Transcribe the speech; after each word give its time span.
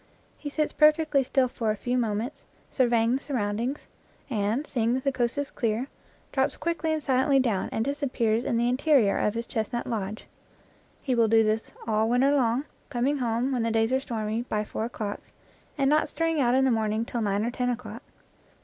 He 0.35 0.49
sits 0.49 0.73
perfectly 0.73 1.23
still 1.23 1.47
for 1.47 1.69
a 1.69 1.75
few 1.75 1.95
moments, 1.95 2.43
surveying 2.71 3.15
the 3.15 3.21
surroundings, 3.23 3.85
and, 4.31 4.65
seeing 4.65 4.95
that 4.95 5.03
the 5.03 5.11
coast 5.11 5.37
is 5.37 5.51
clear, 5.51 5.89
drops 6.31 6.57
quickly 6.57 6.91
and 6.91 6.97
88 6.97 6.97
IN 6.97 7.01
FIELD 7.01 7.17
AND 7.19 7.29
WOOD 7.35 7.43
silently 7.43 7.49
down 7.51 7.69
and 7.71 7.85
disappears 7.85 8.43
in 8.43 8.57
the 8.57 8.67
interior 8.67 9.19
of 9.19 9.35
his 9.35 9.45
chestnut 9.45 9.85
lodge. 9.85 10.25
He 11.03 11.13
will 11.13 11.27
do 11.27 11.43
this 11.43 11.71
all 11.85 12.09
winter 12.09 12.31
long, 12.31 12.65
com 12.89 13.05
ing 13.05 13.17
home, 13.19 13.51
when 13.51 13.61
the 13.61 13.69
days 13.69 13.91
are 13.93 13.99
stormy, 13.99 14.41
by 14.41 14.63
four 14.63 14.85
o'clock, 14.85 15.19
and 15.77 15.87
not 15.87 16.09
stirring 16.09 16.39
out 16.41 16.55
in 16.55 16.65
the 16.65 16.71
morning 16.71 17.05
till 17.05 17.21
nine 17.21 17.45
or 17.45 17.51
ten 17.51 17.69
o'clock. 17.69 18.01